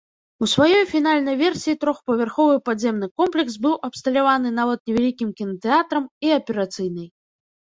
У 0.43 0.47
сваёй 0.53 0.79
фінальнай 0.91 1.35
версіі 1.41 1.75
трохпавярховы 1.83 2.55
падземны 2.69 3.07
комплекс 3.23 3.59
быў 3.67 3.75
абсталяваны 3.91 4.49
нават 4.59 4.79
невялікім 4.91 5.29
кінатэатрам 5.43 6.03
і 6.27 6.33
аперацыйнай. 6.41 7.07